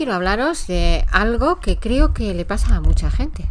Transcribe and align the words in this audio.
Quiero 0.00 0.14
hablaros 0.14 0.66
de 0.66 1.04
algo 1.12 1.60
que 1.60 1.76
creo 1.76 2.14
que 2.14 2.32
le 2.32 2.46
pasa 2.46 2.76
a 2.76 2.80
mucha 2.80 3.10
gente. 3.10 3.50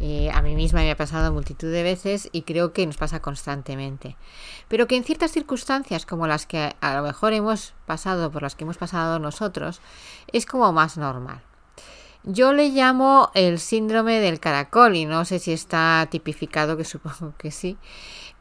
Eh, 0.00 0.32
a 0.34 0.42
mí 0.42 0.56
misma 0.56 0.80
me 0.80 0.90
ha 0.90 0.96
pasado 0.96 1.32
multitud 1.32 1.70
de 1.70 1.84
veces 1.84 2.28
y 2.32 2.42
creo 2.42 2.72
que 2.72 2.84
nos 2.84 2.96
pasa 2.96 3.22
constantemente. 3.22 4.16
Pero 4.66 4.88
que 4.88 4.96
en 4.96 5.04
ciertas 5.04 5.30
circunstancias 5.30 6.04
como 6.04 6.26
las 6.26 6.44
que 6.44 6.74
a 6.80 6.96
lo 6.96 7.04
mejor 7.04 7.34
hemos 7.34 7.72
pasado, 7.86 8.32
por 8.32 8.42
las 8.42 8.56
que 8.56 8.64
hemos 8.64 8.78
pasado 8.78 9.20
nosotros, 9.20 9.80
es 10.32 10.44
como 10.44 10.72
más 10.72 10.98
normal. 10.98 11.40
Yo 12.24 12.52
le 12.52 12.70
llamo 12.70 13.30
el 13.34 13.60
síndrome 13.60 14.18
del 14.18 14.40
caracol 14.40 14.96
y 14.96 15.04
no 15.04 15.24
sé 15.24 15.38
si 15.38 15.52
está 15.52 16.08
tipificado, 16.10 16.76
que 16.76 16.84
supongo 16.84 17.32
que 17.38 17.52
sí, 17.52 17.76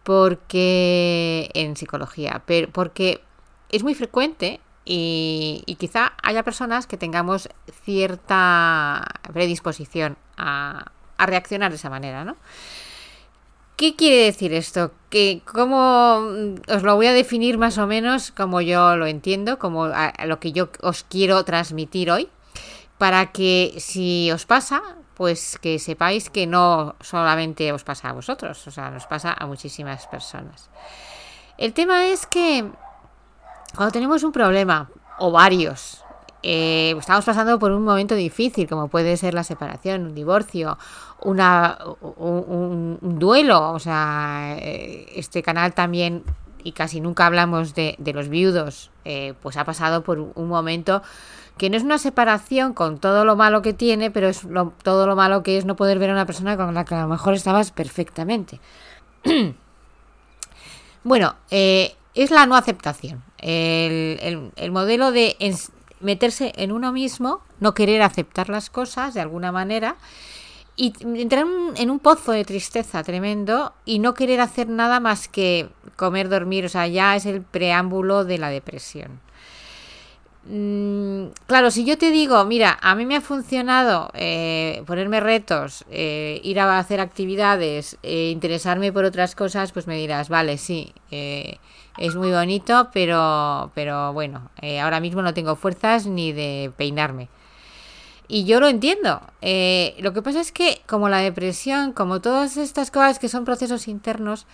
porque 0.02 1.52
en 1.54 1.78
psicología, 1.78 2.42
pero 2.48 2.72
porque 2.72 3.22
es 3.70 3.84
muy 3.84 3.94
frecuente 3.94 4.62
y, 4.86 5.76
quizá 5.80 6.14
haya 6.22 6.44
personas 6.44 6.86
que 6.86 6.98
tengamos 6.98 7.50
cierta 7.84 9.04
predisposición 9.34 10.18
a, 10.38 10.92
reaccionar 11.18 11.72
de 11.72 11.78
esa 11.78 11.90
manera, 11.90 12.24
¿no? 12.24 12.36
¿Qué 13.78 13.96
quiere 13.96 14.18
decir 14.26 14.54
esto? 14.54 14.92
Que 15.10 15.42
cómo 15.44 16.22
os 16.68 16.84
lo 16.84 16.96
voy 16.96 17.08
a 17.08 17.14
definir 17.14 17.58
más 17.58 17.78
o 17.78 17.88
menos 17.88 18.32
como 18.32 18.62
yo 18.62 18.96
lo 18.96 19.06
entiendo, 19.06 19.60
como 19.60 19.88
lo 19.88 20.40
que 20.40 20.52
yo 20.52 20.70
os 20.82 21.04
quiero 21.04 21.44
transmitir 21.44 22.12
hoy, 22.12 22.30
para 22.98 23.32
que 23.32 23.74
si 23.78 24.32
os 24.32 24.46
pasa, 24.46 24.82
pues 25.16 25.58
que 25.58 25.80
sepáis 25.80 26.30
que 26.30 26.48
no 26.48 26.96
solamente 27.02 27.72
os 27.74 27.84
pasa 27.84 28.10
a 28.10 28.14
vosotros, 28.14 28.66
o 28.68 28.72
sea, 28.72 28.92
nos 28.92 29.08
pasa 29.08 29.36
a 29.38 29.46
muchísimas 29.46 30.08
personas. 30.08 30.70
El 31.58 31.74
tema 31.74 32.08
es 32.08 32.26
que 32.28 32.70
cuando 33.76 33.92
tenemos 33.92 34.24
un 34.24 34.32
problema 34.32 34.90
o 35.20 35.32
varios, 35.32 36.06
eh, 36.48 36.96
estamos 37.00 37.26
pasando 37.26 37.58
por 37.58 37.72
un 37.72 37.84
momento 37.84 38.14
difícil, 38.14 38.70
como 38.70 38.88
puede 38.88 39.18
ser 39.18 39.34
la 39.34 39.44
separación, 39.44 40.06
un 40.06 40.14
divorcio, 40.14 40.78
una, 41.22 41.80
un, 42.18 43.00
duelo. 43.02 43.72
O 43.72 43.80
sea, 43.80 44.56
eh, 44.60 45.08
este 45.16 45.42
canal 45.42 45.74
también, 45.74 46.24
y 46.64 46.74
casi 46.74 47.02
nunca 47.02 47.26
hablamos 47.26 47.74
de, 47.74 47.98
los 48.14 48.30
viudos, 48.30 48.92
eh, 49.06 49.34
pues 49.42 49.58
ha 49.58 49.66
pasado 49.66 50.04
por 50.04 50.20
un 50.20 50.48
momento 50.48 51.02
que 51.58 51.72
no 51.72 51.78
es 51.78 51.84
una 51.84 51.98
separación 51.98 52.74
con 52.76 53.00
todo 53.00 53.26
lo 53.26 53.36
malo 53.36 53.64
que 53.64 53.74
tiene, 53.74 54.12
pero 54.12 54.28
es 54.28 54.42
todo 54.84 55.08
lo 55.08 55.16
malo 55.16 55.42
que 55.42 55.58
es 55.58 55.66
no 55.66 55.76
poder 55.76 55.98
ver 55.98 56.12
a 56.12 56.14
una 56.14 56.28
persona 56.28 56.58
con 56.58 56.76
la 56.76 56.86
que 56.86 56.94
a 56.94 57.02
lo 57.02 57.08
mejor 57.08 57.34
estabas 57.34 57.72
perfectamente. 57.72 58.60
bueno, 61.04 61.34
es 61.50 62.30
la 62.30 62.46
no 62.46 62.56
aceptación 62.56 63.24
el, 63.46 64.72
modelo 64.72 65.12
de 65.12 65.36
meterse 66.00 66.52
en 66.56 66.72
uno 66.72 66.92
mismo, 66.92 67.42
no 67.60 67.74
querer 67.74 68.02
aceptar 68.02 68.50
las 68.50 68.70
cosas 68.70 69.14
de 69.14 69.22
alguna 69.22 69.52
manera 69.52 69.98
y 70.76 70.94
entrar 71.04 71.46
en 71.76 71.90
un 71.90 72.00
pozo 72.00 72.32
de 72.32 72.44
tristeza 72.44 73.04
tremendo 73.04 73.74
y 73.86 74.00
no 74.00 74.14
querer 74.14 74.42
hacer 74.42 74.68
nada 74.68 75.00
más 75.00 75.28
que 75.28 75.70
comer, 75.96 76.28
dormir, 76.28 76.66
o 76.66 76.70
sea, 76.70 76.88
ya 76.88 77.16
es 77.16 77.26
el 77.26 77.44
preámbulo 77.44 78.26
de 78.26 78.38
la 78.40 78.50
depresión. 78.50 79.22
Mm, 80.48 81.30
claro, 81.48 81.72
si 81.72 81.86
yo 81.86 81.98
te 81.98 82.12
digo, 82.12 82.46
mira, 82.46 82.78
a 82.82 82.94
mí 82.94 83.06
me 83.08 83.16
ha 83.16 83.22
funcionado 83.22 84.12
eh, 84.14 84.84
ponerme 84.86 85.20
retos, 85.20 85.86
eh, 85.90 86.40
ir 86.44 86.60
a 86.60 86.78
hacer 86.78 87.00
actividades, 87.00 87.98
eh, 88.04 88.30
interesarme 88.32 88.94
por 88.94 89.06
otras 89.06 89.34
cosas, 89.34 89.72
pues 89.72 89.88
me 89.88 89.98
dirás, 89.98 90.30
vale, 90.30 90.60
sí, 90.60 90.94
es 91.10 92.16
muy 92.16 92.32
bonito, 92.32 92.90
pero, 92.94 93.72
pero 93.74 94.14
bueno, 94.14 94.52
ahora 94.82 95.00
mismo 95.00 95.22
no 95.22 95.34
tengo 95.34 95.56
fuerzas 95.56 96.06
ni 96.06 96.32
de 96.34 96.72
peinarme. 96.78 97.30
Y 98.28 98.46
yo 98.46 98.60
lo 98.60 98.68
entiendo. 98.68 99.22
lo 100.00 100.14
que 100.14 100.22
pasa 100.22 100.42
es 100.42 100.52
que 100.52 100.82
como 100.88 101.10
la 101.10 101.20
depresión, 101.20 101.94
como 101.94 102.22
todas 102.22 102.58
estas 102.58 102.92
cosas 102.92 103.18
que 103.18 103.30
son 103.30 103.46
procesos 103.46 103.88
internos, 103.88 104.46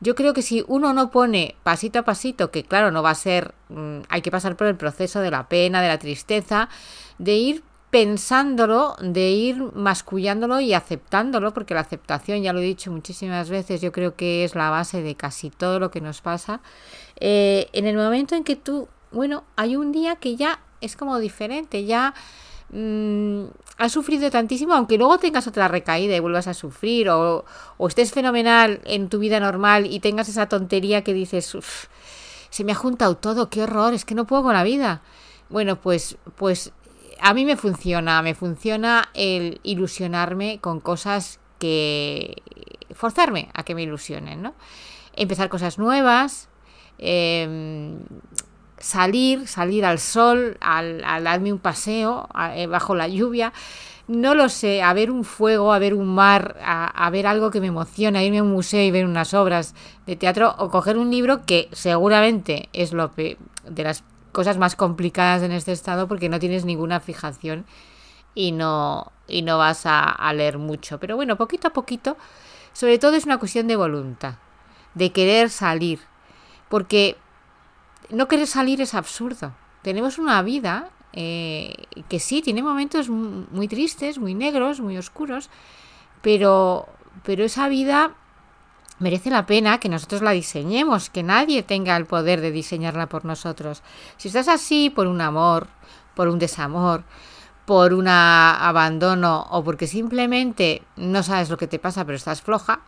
yo 0.00 0.14
creo 0.14 0.32
que 0.32 0.42
si 0.42 0.64
uno 0.68 0.92
no 0.92 1.10
pone 1.10 1.56
pasito 1.62 1.98
a 1.98 2.02
pasito, 2.02 2.50
que 2.50 2.64
claro, 2.64 2.90
no 2.90 3.02
va 3.02 3.10
a 3.10 3.14
ser, 3.14 3.54
mm, 3.68 4.00
hay 4.08 4.22
que 4.22 4.30
pasar 4.30 4.56
por 4.56 4.66
el 4.66 4.76
proceso 4.76 5.20
de 5.20 5.30
la 5.30 5.48
pena, 5.48 5.82
de 5.82 5.88
la 5.88 5.98
tristeza, 5.98 6.68
de 7.18 7.34
ir 7.34 7.62
pensándolo, 7.90 8.96
de 9.00 9.30
ir 9.30 9.56
mascullándolo 9.74 10.60
y 10.60 10.74
aceptándolo, 10.74 11.54
porque 11.54 11.74
la 11.74 11.80
aceptación, 11.80 12.42
ya 12.42 12.52
lo 12.52 12.60
he 12.60 12.64
dicho 12.64 12.90
muchísimas 12.90 13.48
veces, 13.48 13.80
yo 13.80 13.92
creo 13.92 14.14
que 14.14 14.44
es 14.44 14.54
la 14.54 14.70
base 14.70 15.02
de 15.02 15.14
casi 15.14 15.50
todo 15.50 15.80
lo 15.80 15.90
que 15.90 16.00
nos 16.00 16.20
pasa. 16.20 16.60
Eh, 17.16 17.68
en 17.72 17.86
el 17.86 17.96
momento 17.96 18.34
en 18.34 18.44
que 18.44 18.56
tú, 18.56 18.88
bueno, 19.10 19.44
hay 19.56 19.76
un 19.76 19.92
día 19.92 20.16
que 20.16 20.36
ya 20.36 20.60
es 20.80 20.96
como 20.96 21.18
diferente, 21.18 21.84
ya 21.86 22.14
mmm, 22.70 23.44
has 23.78 23.92
sufrido 23.92 24.30
tantísimo, 24.30 24.74
aunque 24.74 24.98
luego 24.98 25.18
tengas 25.18 25.46
otra 25.46 25.68
recaída 25.68 26.16
y 26.16 26.20
vuelvas 26.20 26.48
a 26.48 26.54
sufrir, 26.54 27.08
o, 27.10 27.44
estés 27.86 28.12
fenomenal 28.12 28.80
en 28.84 29.08
tu 29.08 29.18
vida 29.18 29.40
normal 29.40 29.86
y 29.86 30.00
tengas 30.00 30.28
esa 30.28 30.48
tontería 30.48 31.04
que 31.04 31.14
dices, 31.14 31.56
se 32.50 32.64
me 32.64 32.72
ha 32.72 32.74
juntado 32.74 33.16
todo, 33.16 33.50
qué 33.50 33.62
horror, 33.62 33.94
es 33.94 34.04
que 34.04 34.14
no 34.14 34.26
puedo 34.26 34.42
con 34.42 34.54
la 34.54 34.64
vida. 34.64 35.02
Bueno, 35.48 35.76
pues, 35.76 36.16
pues 36.36 36.72
a 37.20 37.34
mí 37.34 37.44
me 37.44 37.56
funciona, 37.56 38.20
me 38.22 38.34
funciona 38.34 39.08
el 39.14 39.60
ilusionarme 39.62 40.58
con 40.60 40.80
cosas 40.80 41.40
que 41.58 42.42
forzarme 42.92 43.48
a 43.54 43.62
que 43.62 43.74
me 43.74 43.82
ilusionen, 43.82 44.42
¿no? 44.42 44.54
Empezar 45.14 45.48
cosas 45.48 45.78
nuevas, 45.78 46.48
eh, 46.98 47.96
salir, 48.80 49.46
salir 49.48 49.84
al 49.84 49.98
sol, 49.98 50.56
al, 50.60 51.00
darme 51.24 51.52
un 51.52 51.58
paseo 51.58 52.28
eh, 52.54 52.66
bajo 52.66 52.94
la 52.94 53.08
lluvia, 53.08 53.52
no 54.08 54.34
lo 54.34 54.48
sé, 54.48 54.82
a 54.82 54.92
ver 54.94 55.10
un 55.10 55.22
fuego, 55.22 55.72
a 55.72 55.78
ver 55.78 55.92
un 55.92 56.06
mar, 56.06 56.56
a, 56.64 57.10
ver 57.10 57.26
algo 57.26 57.50
que 57.50 57.60
me 57.60 57.66
emociona, 57.66 58.22
irme 58.22 58.38
a 58.38 58.42
un 58.42 58.50
museo 58.50 58.82
y 58.82 58.90
ver 58.90 59.04
unas 59.04 59.34
obras 59.34 59.74
de 60.06 60.16
teatro 60.16 60.54
o 60.58 60.70
coger 60.70 60.96
un 60.96 61.10
libro 61.10 61.44
que 61.44 61.68
seguramente 61.72 62.70
es 62.72 62.94
lo 62.94 63.10
de 63.16 63.36
las 63.76 64.02
cosas 64.32 64.56
más 64.56 64.76
complicadas 64.76 65.42
en 65.42 65.52
este 65.52 65.72
estado 65.72 66.08
porque 66.08 66.30
no 66.30 66.38
tienes 66.38 66.64
ninguna 66.64 67.00
fijación 67.00 67.66
y 68.34 68.52
no, 68.52 69.12
y 69.26 69.42
no 69.42 69.58
vas 69.58 69.84
a, 69.84 70.04
a 70.04 70.32
leer 70.32 70.56
mucho. 70.56 70.98
Pero 70.98 71.16
bueno, 71.16 71.36
poquito 71.36 71.68
a 71.68 71.72
poquito, 71.74 72.16
sobre 72.72 72.98
todo 72.98 73.14
es 73.14 73.26
una 73.26 73.38
cuestión 73.38 73.66
de 73.66 73.76
voluntad, 73.76 74.36
de 74.94 75.12
querer 75.12 75.50
salir, 75.50 76.00
porque 76.70 77.18
no 78.10 78.28
querer 78.28 78.46
salir 78.46 78.80
es 78.80 78.94
absurdo. 78.94 79.52
Tenemos 79.82 80.18
una 80.18 80.42
vida 80.42 80.90
eh, 81.12 81.74
que 82.08 82.18
sí, 82.18 82.42
tiene 82.42 82.62
momentos 82.62 83.08
muy 83.08 83.68
tristes, 83.68 84.18
muy 84.18 84.34
negros, 84.34 84.80
muy 84.80 84.96
oscuros, 84.98 85.50
pero, 86.22 86.88
pero 87.22 87.44
esa 87.44 87.68
vida 87.68 88.14
merece 88.98 89.30
la 89.30 89.46
pena 89.46 89.78
que 89.78 89.88
nosotros 89.88 90.22
la 90.22 90.32
diseñemos, 90.32 91.10
que 91.10 91.22
nadie 91.22 91.62
tenga 91.62 91.96
el 91.96 92.06
poder 92.06 92.40
de 92.40 92.50
diseñarla 92.50 93.08
por 93.08 93.24
nosotros. 93.24 93.82
Si 94.16 94.28
estás 94.28 94.48
así 94.48 94.90
por 94.90 95.06
un 95.06 95.20
amor, 95.20 95.68
por 96.14 96.28
un 96.28 96.38
desamor, 96.38 97.04
por 97.64 97.92
un 97.92 98.08
abandono 98.08 99.46
o 99.50 99.62
porque 99.62 99.86
simplemente 99.86 100.82
no 100.96 101.22
sabes 101.22 101.50
lo 101.50 101.58
que 101.58 101.66
te 101.66 101.78
pasa 101.78 102.04
pero 102.04 102.16
estás 102.16 102.42
floja, 102.42 102.80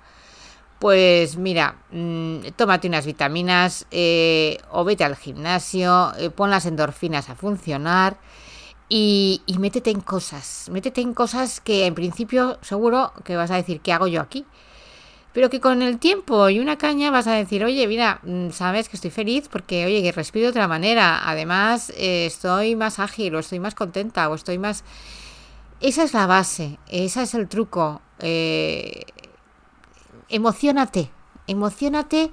pues 0.80 1.36
mira, 1.36 1.76
mm, 1.92 2.52
tómate 2.56 2.88
unas 2.88 3.04
vitaminas 3.04 3.86
eh, 3.90 4.58
o 4.70 4.82
vete 4.82 5.04
al 5.04 5.14
gimnasio, 5.14 6.12
eh, 6.18 6.30
pon 6.30 6.50
las 6.50 6.64
endorfinas 6.64 7.28
a 7.28 7.34
funcionar 7.36 8.16
y, 8.88 9.42
métete 9.58 9.90
en 9.90 10.00
cosas. 10.00 10.68
Métete 10.72 11.02
en 11.02 11.12
cosas 11.14 11.60
que 11.60 11.84
en 11.86 11.94
principio 11.94 12.58
seguro 12.62 13.12
que 13.24 13.36
vas 13.36 13.50
a 13.50 13.56
decir, 13.56 13.80
¿qué 13.82 13.92
hago 13.92 14.06
yo 14.08 14.22
aquí? 14.22 14.46
Pero 15.34 15.50
que 15.50 15.60
con 15.60 15.82
el 15.82 15.98
tiempo 15.98 16.48
y 16.48 16.60
una 16.60 16.78
caña 16.78 17.10
vas 17.10 17.26
a 17.26 17.34
decir, 17.34 17.62
oye, 17.62 17.86
mira, 17.86 18.20
mm, 18.22 18.50
sabes 18.50 18.88
que 18.88 18.96
estoy 18.96 19.10
feliz 19.10 19.48
porque, 19.48 19.84
oye, 19.84 20.02
que 20.02 20.12
respiro 20.12 20.46
de 20.46 20.50
otra 20.50 20.66
manera. 20.66 21.28
Además, 21.28 21.90
eh, 21.96 22.24
estoy 22.26 22.74
más 22.74 22.98
ágil 22.98 23.34
o 23.34 23.40
estoy 23.40 23.60
más 23.60 23.74
contenta 23.74 24.28
o 24.30 24.34
estoy 24.34 24.58
más... 24.58 24.84
Esa 25.80 26.04
es 26.04 26.14
la 26.14 26.26
base, 26.26 26.78
ese 26.88 27.22
es 27.22 27.34
el 27.34 27.48
truco 27.48 28.02
emocionate, 30.30 31.10
emocionate 31.46 32.30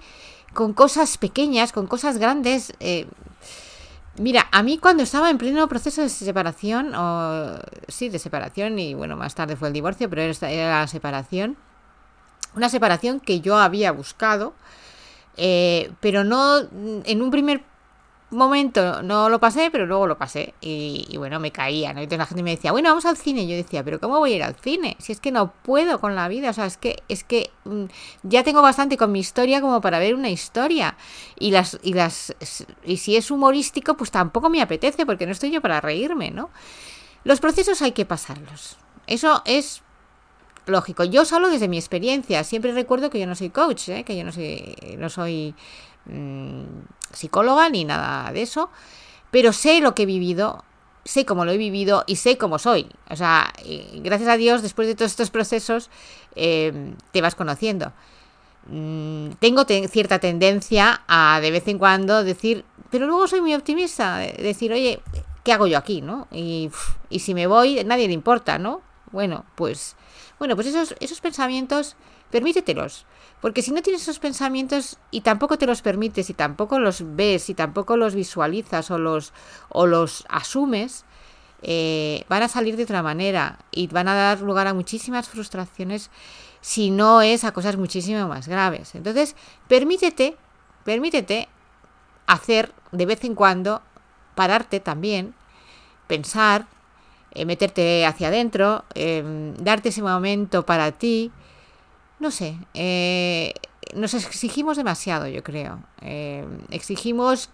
con 0.53 0.73
cosas 0.73 1.17
pequeñas, 1.17 1.71
con 1.71 1.87
cosas 1.87 2.17
grandes. 2.17 2.73
Eh, 2.79 3.07
mira, 4.17 4.47
a 4.51 4.63
mí 4.63 4.77
cuando 4.77 5.03
estaba 5.03 5.29
en 5.29 5.37
pleno 5.37 5.67
proceso 5.67 6.01
de 6.01 6.09
separación, 6.09 6.95
o 6.95 7.59
sí, 7.87 8.09
de 8.09 8.19
separación, 8.19 8.79
y 8.79 8.93
bueno, 8.93 9.17
más 9.17 9.35
tarde 9.35 9.55
fue 9.55 9.67
el 9.67 9.73
divorcio, 9.73 10.09
pero 10.09 10.21
era 10.21 10.79
la 10.79 10.87
separación, 10.87 11.57
una 12.55 12.69
separación 12.69 13.19
que 13.19 13.41
yo 13.41 13.57
había 13.57 13.91
buscado, 13.91 14.53
eh, 15.35 15.91
pero 15.99 16.23
no 16.23 16.57
en 16.59 17.21
un 17.21 17.29
primer 17.29 17.63
momento 18.29 19.01
no 19.03 19.29
lo 19.29 19.39
pasé, 19.39 19.69
pero 19.71 19.85
luego 19.85 20.05
lo 20.05 20.17
pasé 20.17 20.53
y, 20.59 21.15
bueno, 21.17 21.39
me 21.39 21.51
caía, 21.51 21.93
¿no? 21.93 22.01
Y 22.01 22.03
entonces 22.03 22.19
la 22.19 22.25
gente 22.25 22.43
me 22.43 22.51
decía, 22.51 22.71
bueno, 22.71 22.89
vamos 22.89 23.05
al 23.05 23.17
cine. 23.17 23.43
Y 23.43 23.47
yo 23.47 23.55
decía, 23.55 23.83
pero 23.83 23.99
¿cómo 23.99 24.19
voy 24.19 24.33
a 24.33 24.35
ir 24.35 24.43
al 24.43 24.55
cine? 24.55 24.97
Si 24.99 25.11
es 25.11 25.19
que 25.19 25.31
no 25.31 25.53
puedo 25.53 25.99
con 25.99 26.15
la 26.15 26.27
vida, 26.27 26.49
o 26.49 26.53
sea, 26.53 26.65
es 26.65 26.77
que, 26.77 27.03
es 27.07 27.23
que 27.23 27.51
mm, 27.63 27.85
ya 28.23 28.43
tengo 28.43 28.61
bastante 28.61 28.97
con 28.97 29.11
mi 29.11 29.19
historia 29.19 29.61
como 29.61 29.79
para 29.79 29.99
ver 29.99 30.15
una 30.15 30.29
historia. 30.29 30.97
Y 31.39 31.51
las, 31.51 31.79
y 31.83 31.93
las, 31.93 32.35
y 32.83 32.97
si 32.97 33.15
es 33.15 33.31
humorístico, 33.31 33.95
pues 33.95 34.11
tampoco 34.11 34.49
me 34.49 34.61
apetece, 34.61 35.05
porque 35.05 35.25
no 35.25 35.31
estoy 35.31 35.51
yo 35.51 35.61
para 35.61 35.79
reírme, 35.79 36.31
¿no? 36.31 36.49
Los 37.23 37.39
procesos 37.39 37.81
hay 37.81 37.93
que 37.93 38.05
pasarlos. 38.05 38.77
Eso 39.07 39.41
es 39.45 39.83
lógico. 40.65 41.05
Yo 41.05 41.23
solo 41.23 41.49
desde 41.49 41.67
mi 41.67 41.77
experiencia, 41.77 42.43
siempre 42.43 42.73
recuerdo 42.73 43.09
que 43.09 43.19
yo 43.19 43.27
no 43.27 43.35
soy 43.35 43.49
coach, 43.49 43.89
¿eh? 43.89 44.03
que 44.03 44.17
yo 44.17 44.23
no 44.25 44.31
no 44.97 45.09
soy 45.09 45.55
mm, 46.07 46.63
psicóloga 47.13 47.69
ni 47.69 47.85
nada 47.85 48.31
de 48.31 48.41
eso, 48.41 48.69
pero 49.31 49.53
sé 49.53 49.81
lo 49.81 49.95
que 49.95 50.03
he 50.03 50.05
vivido, 50.05 50.63
sé 51.05 51.25
cómo 51.25 51.45
lo 51.45 51.51
he 51.51 51.57
vivido 51.57 52.03
y 52.07 52.17
sé 52.17 52.37
cómo 52.37 52.59
soy. 52.59 52.89
O 53.09 53.15
sea, 53.15 53.53
gracias 53.95 54.29
a 54.29 54.37
Dios, 54.37 54.61
después 54.61 54.87
de 54.87 54.95
todos 54.95 55.11
estos 55.11 55.29
procesos, 55.29 55.89
eh, 56.35 56.93
te 57.11 57.21
vas 57.21 57.35
conociendo. 57.35 57.93
Mm, 58.69 59.31
tengo 59.39 59.63
cierta 59.65 60.19
tendencia 60.19 61.01
a 61.07 61.39
de 61.41 61.51
vez 61.51 61.67
en 61.67 61.77
cuando 61.77 62.23
decir, 62.23 62.65
pero 62.89 63.07
luego 63.07 63.27
soy 63.27 63.41
muy 63.41 63.53
optimista, 63.53 64.17
decir, 64.17 64.73
oye, 64.73 65.01
¿qué 65.43 65.53
hago 65.53 65.67
yo 65.67 65.77
aquí? 65.77 66.01
¿no? 66.01 66.27
Y, 66.31 66.69
y 67.09 67.19
si 67.19 67.33
me 67.33 67.47
voy, 67.47 67.83
nadie 67.85 68.07
le 68.07 68.13
importa, 68.13 68.59
¿no? 68.59 68.81
Bueno, 69.11 69.45
pues, 69.55 69.95
bueno, 70.39 70.55
pues 70.55 70.67
esos, 70.67 70.95
esos 70.99 71.21
pensamientos, 71.21 71.95
permítetelos. 72.29 73.05
Porque 73.41 73.61
si 73.61 73.71
no 73.71 73.81
tienes 73.81 74.01
esos 74.01 74.19
pensamientos 74.19 74.97
y 75.11 75.21
tampoco 75.21 75.57
te 75.57 75.67
los 75.67 75.81
permites 75.81 76.29
y 76.29 76.33
tampoco 76.33 76.79
los 76.79 77.03
ves 77.15 77.49
y 77.49 77.53
tampoco 77.53 77.95
los 77.95 78.15
visualizas 78.15 78.89
o 78.89 78.97
los, 78.97 79.31
o 79.69 79.85
los 79.85 80.25
asumes, 80.27 81.05
eh, 81.61 82.23
van 82.29 82.43
a 82.43 82.47
salir 82.47 82.77
de 82.77 82.83
otra 82.83 83.03
manera 83.03 83.59
y 83.71 83.87
van 83.87 84.07
a 84.07 84.15
dar 84.15 84.41
lugar 84.41 84.67
a 84.67 84.73
muchísimas 84.73 85.29
frustraciones 85.29 86.09
si 86.61 86.91
no 86.91 87.21
es 87.21 87.43
a 87.43 87.51
cosas 87.51 87.77
muchísimo 87.77 88.27
más 88.27 88.47
graves. 88.47 88.95
Entonces, 88.95 89.35
permítete, 89.67 90.35
permítete 90.83 91.47
hacer 92.25 92.73
de 92.91 93.05
vez 93.05 93.23
en 93.23 93.35
cuando, 93.35 93.81
pararte 94.35 94.79
también, 94.79 95.33
pensar, 96.07 96.67
eh, 97.31 97.45
meterte 97.45 98.05
hacia 98.05 98.29
adentro, 98.29 98.83
em, 98.95 99.53
darte 99.55 99.89
ese 99.89 100.01
momento 100.01 100.65
para 100.65 100.91
ti, 100.91 101.31
no 102.19 102.31
sé, 102.31 102.57
eh, 102.73 103.53
nos 103.95 104.13
exigimos 104.13 104.77
demasiado, 104.77 105.27
yo 105.27 105.43
creo. 105.43 105.79
Eh, 106.01 106.45
exigimos 106.71 107.49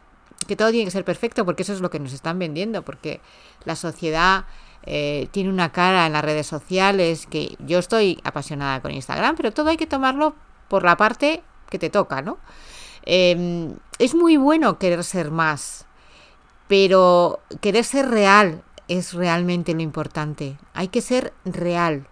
que 0.47 0.55
todo 0.55 0.71
tiene 0.71 0.85
que 0.85 0.91
ser 0.91 1.05
perfecto 1.05 1.45
porque 1.45 1.63
eso 1.63 1.73
es 1.73 1.81
lo 1.81 1.89
que 1.89 1.99
nos 1.99 2.13
están 2.13 2.39
vendiendo, 2.39 2.83
porque 2.83 3.21
la 3.65 3.75
sociedad 3.75 4.45
eh, 4.85 5.27
tiene 5.31 5.49
una 5.49 5.71
cara 5.71 6.05
en 6.05 6.13
las 6.13 6.23
redes 6.23 6.47
sociales 6.47 7.27
que 7.27 7.55
yo 7.59 7.79
estoy 7.79 8.19
apasionada 8.23 8.81
con 8.81 8.91
Instagram, 8.91 9.35
pero 9.35 9.51
todo 9.51 9.69
hay 9.69 9.77
que 9.77 9.87
tomarlo 9.87 10.35
por 10.67 10.83
la 10.83 10.97
parte 10.97 11.43
que 11.69 11.79
te 11.79 11.89
toca, 11.89 12.21
¿no? 12.21 12.37
Em, 13.03 13.75
es 13.99 14.15
muy 14.15 14.37
bueno 14.37 14.79
querer 14.79 15.03
ser 15.03 15.31
más, 15.31 15.85
pero 16.67 17.41
querer 17.61 17.83
ser 17.83 18.09
real 18.09 18.63
es 18.87 19.13
realmente 19.13 19.73
lo 19.73 19.81
importante. 19.81 20.57
Hay 20.73 20.87
que 20.87 21.01
ser 21.01 21.33
real 21.45 22.07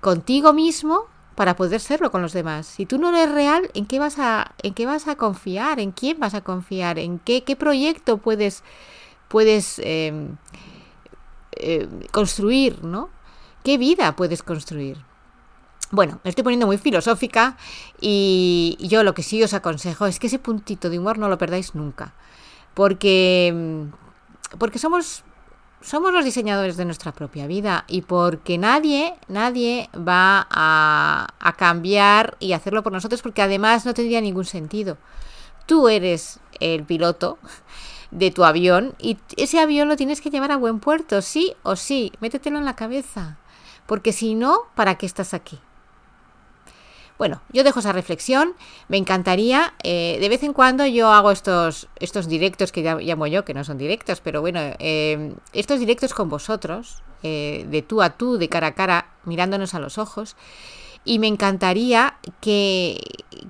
contigo 0.00 0.52
mismo 0.52 1.06
para 1.36 1.54
poder 1.54 1.80
serlo 1.80 2.10
con 2.10 2.22
los 2.22 2.32
demás. 2.32 2.66
Si 2.66 2.86
tú 2.86 2.98
no 2.98 3.10
eres 3.10 3.30
real, 3.30 3.70
¿en 3.74 3.86
qué 3.86 3.98
vas 3.98 4.18
a, 4.18 4.54
en 4.62 4.74
qué 4.74 4.86
vas 4.86 5.06
a 5.06 5.16
confiar? 5.16 5.78
¿En 5.78 5.92
quién 5.92 6.18
vas 6.18 6.34
a 6.34 6.40
confiar? 6.40 6.98
¿En 6.98 7.18
qué, 7.18 7.44
qué 7.44 7.54
proyecto 7.54 8.16
puedes, 8.16 8.64
puedes 9.28 9.78
em, 9.84 10.36
eh, 11.52 11.86
construir? 12.10 12.82
¿no? 12.82 13.10
¿Qué 13.62 13.76
vida 13.76 14.16
puedes 14.16 14.42
construir? 14.42 14.96
Bueno, 15.90 16.20
me 16.24 16.30
estoy 16.30 16.42
poniendo 16.42 16.66
muy 16.66 16.78
filosófica 16.78 17.56
y 18.00 18.76
yo 18.80 19.04
lo 19.04 19.14
que 19.14 19.22
sí 19.22 19.40
os 19.42 19.54
aconsejo 19.54 20.06
es 20.06 20.18
que 20.18 20.26
ese 20.26 20.38
puntito 20.38 20.90
de 20.90 20.98
humor 20.98 21.18
no 21.18 21.28
lo 21.28 21.38
perdáis 21.38 21.74
nunca. 21.74 22.14
Porque, 22.74 23.86
porque 24.58 24.78
somos 24.78 25.22
somos 25.80 26.12
los 26.12 26.24
diseñadores 26.24 26.76
de 26.76 26.84
nuestra 26.84 27.12
propia 27.12 27.46
vida 27.46 27.84
y 27.86 28.02
porque 28.02 28.58
nadie, 28.58 29.14
nadie 29.28 29.88
va 29.96 30.46
a, 30.50 31.26
cambiar 31.56 32.36
y 32.40 32.52
hacerlo 32.52 32.82
por 32.82 32.92
nosotros 32.92 33.22
porque 33.22 33.42
además 33.42 33.86
no 33.86 33.94
tendría 33.94 34.20
ningún 34.20 34.44
sentido. 34.44 34.98
Tú 35.66 35.88
eres 35.88 36.40
el 36.60 36.84
piloto 36.84 37.38
de 38.10 38.30
tu 38.30 38.44
avión 38.44 38.94
y 38.98 39.18
ese 39.36 39.58
avión 39.58 39.88
lo 39.88 39.96
tienes 39.96 40.20
que 40.20 40.30
llevar 40.30 40.52
a 40.52 40.56
buen 40.56 40.80
puerto, 40.80 41.22
sí 41.22 41.54
o 41.62 41.76
sí, 41.76 42.12
métetelo 42.20 42.58
en 42.58 42.64
la 42.64 42.76
cabeza, 42.76 43.38
porque 43.86 44.12
si 44.12 44.34
no, 44.34 44.62
¿para 44.74 44.96
qué 44.96 45.06
estás 45.06 45.34
aquí? 45.34 45.58
Bueno, 47.18 47.40
yo 47.50 47.64
dejo 47.64 47.80
esa 47.80 47.92
reflexión. 47.92 48.54
Me 48.88 48.96
encantaría, 48.96 49.74
eh, 49.82 50.18
de 50.20 50.28
vez 50.28 50.42
en 50.42 50.52
cuando 50.52 50.86
yo 50.86 51.10
hago 51.12 51.30
estos, 51.30 51.88
estos 51.98 52.28
directos 52.28 52.72
que 52.72 52.82
llamo 52.82 53.26
yo, 53.26 53.44
que 53.44 53.54
no 53.54 53.64
son 53.64 53.78
directos, 53.78 54.20
pero 54.20 54.40
bueno, 54.40 54.60
eh, 54.78 55.34
estos 55.52 55.80
directos 55.80 56.12
con 56.12 56.28
vosotros, 56.28 57.02
eh, 57.22 57.66
de 57.70 57.82
tú 57.82 58.02
a 58.02 58.10
tú, 58.10 58.36
de 58.36 58.48
cara 58.48 58.68
a 58.68 58.74
cara, 58.74 59.06
mirándonos 59.24 59.74
a 59.74 59.80
los 59.80 59.98
ojos. 59.98 60.36
Y 61.04 61.18
me 61.18 61.28
encantaría 61.28 62.18
que, 62.40 63.00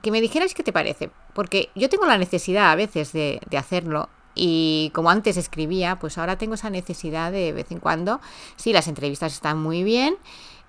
que 0.02 0.10
me 0.10 0.20
dijerais 0.20 0.54
qué 0.54 0.62
te 0.62 0.72
parece, 0.72 1.10
porque 1.34 1.70
yo 1.74 1.88
tengo 1.88 2.06
la 2.06 2.18
necesidad 2.18 2.70
a 2.70 2.76
veces 2.76 3.12
de, 3.12 3.40
de 3.48 3.56
hacerlo 3.56 4.10
y 4.34 4.90
como 4.94 5.08
antes 5.08 5.38
escribía, 5.38 5.98
pues 5.98 6.18
ahora 6.18 6.36
tengo 6.36 6.54
esa 6.54 6.68
necesidad 6.68 7.32
de, 7.32 7.38
de 7.38 7.52
vez 7.52 7.72
en 7.72 7.80
cuando. 7.80 8.20
Sí, 8.56 8.74
las 8.74 8.86
entrevistas 8.86 9.32
están 9.32 9.58
muy 9.58 9.82
bien 9.82 10.18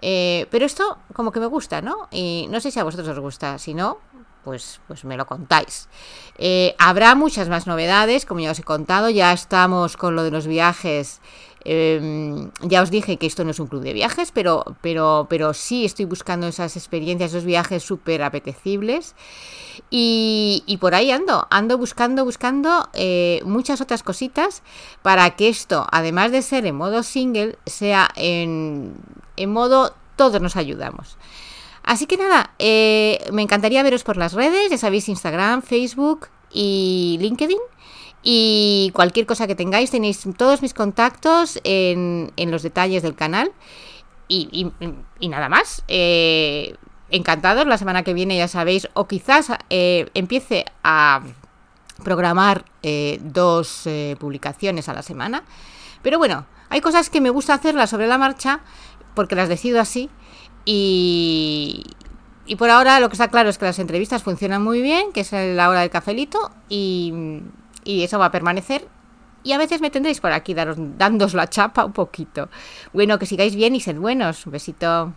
eh, 0.02 0.48
pero 0.52 0.66
esto 0.66 0.98
como 1.14 1.32
que 1.32 1.40
me 1.40 1.46
gusta, 1.48 1.82
¿no? 1.82 2.08
Y 2.12 2.48
no 2.50 2.60
sé 2.60 2.72
si 2.72 2.80
a 2.80 2.84
vosotros 2.84 3.08
os 3.10 3.20
gusta, 3.20 3.58
si 3.58 3.74
no, 3.74 3.98
pues, 4.44 4.80
pues 4.88 5.04
me 5.04 5.18
lo 5.18 5.26
contáis. 5.26 5.90
Eh, 6.38 6.76
habrá 6.80 7.16
muchas 7.16 7.50
más 7.50 7.68
novedades, 7.68 8.26
como 8.26 8.40
ya 8.40 8.52
os 8.52 8.60
he 8.60 8.64
contado, 8.64 9.10
ya 9.10 9.34
estamos 9.34 9.98
con 9.98 10.16
lo 10.16 10.24
de 10.24 10.32
los 10.32 10.48
viajes. 10.48 11.20
Em, 11.70 12.50
ya 12.62 12.82
os 12.82 12.90
dije 12.90 13.18
que 13.18 13.28
esto 13.28 13.44
no 13.44 13.52
es 13.52 13.60
un 13.60 13.68
club 13.68 13.84
de 13.84 13.92
viajes, 13.92 14.32
pero, 14.32 14.64
pero, 14.80 15.28
pero 15.30 15.54
sí 15.54 15.84
estoy 15.84 16.06
buscando 16.06 16.48
esas 16.48 16.78
experiencias, 16.78 17.32
esos 17.32 17.44
viajes 17.44 17.84
súper 17.84 18.24
apetecibles. 18.24 19.16
Y, 19.90 20.78
por 20.80 20.96
ahí 20.96 21.12
ando, 21.12 21.46
ando 21.50 21.78
buscando, 21.78 22.24
buscando 22.24 22.90
eh, 22.94 23.42
muchas 23.44 23.82
otras 23.82 24.02
cositas 24.02 24.64
para 25.02 25.30
que 25.36 25.50
esto, 25.50 25.86
además 25.92 26.32
de 26.32 26.42
ser 26.42 26.66
en 26.66 26.76
modo 26.76 27.04
single, 27.04 27.58
sea 27.66 28.10
en 28.16 28.96
en 29.36 29.52
modo 29.52 29.94
todos 30.16 30.42
nos 30.42 30.56
ayudamos. 30.56 31.18
Así 31.84 32.06
que 32.06 32.18
nada, 32.18 32.52
eh, 32.60 33.20
me 33.32 33.42
encantaría 33.42 33.84
veros 33.84 34.04
por 34.04 34.18
las 34.18 34.34
redes, 34.34 34.72
ya 34.72 34.78
sabéis, 34.78 35.08
Instagram, 35.08 35.62
Facebook 35.62 36.28
y 36.52 37.18
LinkedIn. 37.22 37.60
Y 38.24 38.92
cualquier 38.94 39.26
cosa 39.26 39.48
que 39.48 39.56
tengáis, 39.56 39.92
tenéis 39.92 40.28
todos 40.38 40.62
mis 40.62 40.74
contactos 40.74 41.60
en, 41.64 42.32
los 42.38 42.64
detalles 42.64 43.04
del 43.04 43.16
canal. 43.16 43.52
Y, 44.28 44.72
nada 45.22 45.50
más. 45.50 45.84
Eh, 45.88 46.76
encantados, 47.10 47.66
la 47.68 47.78
semana 47.78 48.04
que 48.04 48.14
viene 48.14 48.38
ya 48.38 48.50
sabéis, 48.50 48.90
o 48.94 49.08
quizás 49.08 49.50
eh, 49.70 50.10
empiece 50.14 50.66
a 50.84 51.22
programar 52.04 52.66
dos 53.22 53.88
publicaciones 54.20 54.90
a 54.90 54.94
la 54.94 55.04
semana. 55.04 55.44
Pero 56.02 56.18
bueno, 56.18 56.46
hay 56.70 56.82
cosas 56.82 57.10
que 57.10 57.22
me 57.22 57.30
gusta 57.30 57.54
hacerlas 57.54 57.90
sobre 57.90 58.08
la 58.08 58.18
marcha 58.18 58.62
porque 59.14 59.36
las 59.36 59.50
decido 59.50 59.80
así. 59.80 60.10
Y, 60.66 61.84
y 62.48 62.56
por 62.56 62.70
ahora 62.70 63.00
lo 63.00 63.10
que 63.10 63.14
está 63.14 63.28
claro 63.28 63.50
es 63.50 63.58
que 63.58 63.66
las 63.66 63.80
entrevistas 63.80 64.24
funcionan 64.24 64.64
muy 64.64 64.82
bien, 64.82 65.12
que 65.12 65.22
es 65.22 65.32
la 65.32 65.70
hora 65.70 65.82
del 65.82 65.90
cafelito, 65.90 66.52
y, 66.70 67.42
y 67.88 68.04
eso 68.04 68.20
va 68.20 68.26
a 68.26 68.32
permanecer. 68.32 68.88
Y 69.44 69.54
a 69.54 69.58
veces 69.58 69.80
me 69.80 69.90
tendréis 69.90 70.20
por 70.20 70.34
aquí 70.34 70.54
daros, 70.54 70.78
dándos 70.78 71.34
la 71.34 71.50
chapa 71.50 71.86
un 71.86 71.94
poquito. 71.94 72.50
Bueno, 72.92 73.18
que 73.18 73.26
sigáis 73.26 73.56
bien 73.56 73.76
y 73.76 73.80
sed 73.80 73.96
buenos. 73.96 74.46
Un 74.46 74.52
besito. 74.52 75.14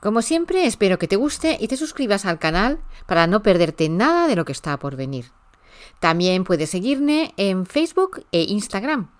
Como 0.00 0.22
siempre, 0.22 0.66
espero 0.66 0.98
que 0.98 1.06
te 1.06 1.16
guste 1.16 1.56
y 1.60 1.68
te 1.68 1.76
suscribas 1.76 2.26
al 2.26 2.38
canal 2.38 2.80
para 3.06 3.26
no 3.26 3.42
perderte 3.42 3.88
nada 3.88 4.26
de 4.26 4.34
lo 4.34 4.44
que 4.44 4.52
está 4.52 4.78
por 4.78 4.96
venir. 4.96 5.26
También 6.00 6.44
puedes 6.44 6.70
seguirme 6.70 7.32
en 7.36 7.64
Facebook 7.66 8.24
e 8.32 8.42
Instagram. 8.42 9.10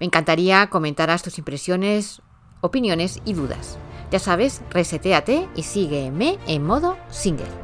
Me 0.00 0.06
encantaría 0.06 0.68
comentaras 0.70 1.22
tus 1.22 1.38
impresiones 1.38 2.22
opiniones 2.60 3.20
y 3.24 3.34
dudas. 3.34 3.78
Ya 4.10 4.18
sabes, 4.18 4.62
reseteate 4.70 5.48
y 5.56 5.64
sígueme 5.64 6.38
en 6.46 6.64
modo 6.64 6.96
single. 7.10 7.63